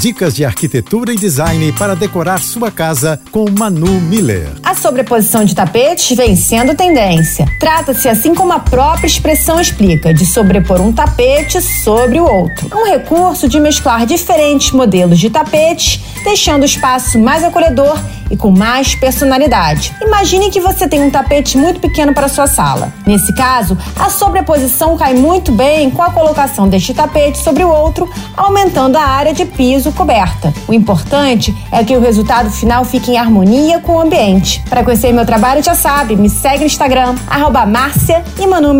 Dicas 0.00 0.34
de 0.34 0.44
arquitetura 0.44 1.12
e 1.12 1.16
design 1.16 1.72
para 1.72 1.94
decorar 1.94 2.40
sua 2.40 2.70
casa 2.70 3.20
com 3.30 3.46
Manu 3.50 4.00
Miller. 4.00 4.48
A 4.62 4.74
sobreposição 4.74 5.44
de 5.44 5.54
tapetes 5.54 6.16
vem 6.16 6.36
sendo 6.36 6.74
tendência. 6.74 7.46
Trata-se, 7.58 8.08
assim 8.08 8.34
como 8.34 8.52
a 8.52 8.58
própria 8.58 9.06
expressão 9.06 9.60
explica, 9.60 10.12
de 10.12 10.26
sobrepor 10.26 10.80
um 10.80 10.92
tapete 10.92 11.60
sobre 11.62 12.20
o 12.20 12.24
outro. 12.24 12.68
É 12.70 12.74
um 12.74 12.84
recurso 12.84 13.48
de 13.48 13.58
mesclar 13.58 14.04
diferentes 14.04 14.72
modelos 14.72 15.18
de 15.18 15.30
tapetes, 15.30 16.00
deixando 16.24 16.62
o 16.62 16.66
espaço 16.66 17.18
mais 17.18 17.42
acolhedor 17.42 17.98
e 18.30 18.36
com 18.36 18.50
mais 18.50 18.94
personalidade. 18.94 19.94
Imagine 20.00 20.50
que 20.50 20.60
você 20.60 20.88
tem 20.88 21.02
um 21.02 21.10
tapete 21.10 21.56
muito 21.56 21.80
pequeno 21.80 22.12
para 22.14 22.28
sua 22.28 22.46
sala. 22.46 22.92
Nesse 23.06 23.34
caso, 23.34 23.76
a 23.98 24.08
sobreposição 24.08 24.96
cai 24.96 25.14
muito 25.14 25.52
bem 25.52 25.90
com 25.90 26.02
a 26.02 26.10
colocação 26.10 26.68
deste 26.68 26.94
tapete 26.94 27.38
sobre 27.38 27.64
o 27.64 27.68
outro, 27.68 28.08
aumentando 28.36 28.96
a 28.96 29.02
área 29.02 29.32
de 29.32 29.44
piso 29.44 29.83
coberta. 29.92 30.52
O 30.68 30.74
importante 30.74 31.54
é 31.70 31.82
que 31.84 31.96
o 31.96 32.00
resultado 32.00 32.50
final 32.50 32.84
fique 32.84 33.12
em 33.12 33.18
harmonia 33.18 33.78
com 33.80 33.96
o 33.96 34.00
ambiente. 34.00 34.62
Para 34.68 34.84
conhecer 34.84 35.12
meu 35.12 35.26
trabalho, 35.26 35.62
já 35.62 35.74
sabe, 35.74 36.16
me 36.16 36.28
segue 36.28 36.60
no 36.60 36.66
Instagram, 36.66 37.14
arroba 37.26 37.66
Márcia 37.66 38.24
e 38.38 38.46
Manu 38.46 38.74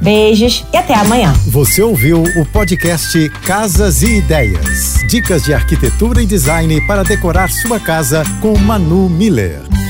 Beijos 0.00 0.64
e 0.72 0.76
até 0.76 0.94
amanhã. 0.94 1.32
Você 1.48 1.82
ouviu 1.82 2.22
o 2.22 2.46
podcast 2.46 3.28
Casas 3.44 4.02
e 4.02 4.18
Ideias. 4.18 4.94
Dicas 5.08 5.42
de 5.42 5.54
arquitetura 5.54 6.22
e 6.22 6.26
design 6.26 6.80
para 6.86 7.02
decorar 7.02 7.50
sua 7.50 7.78
casa 7.78 8.22
com 8.40 8.56
Manu 8.58 9.08
Miller. 9.08 9.81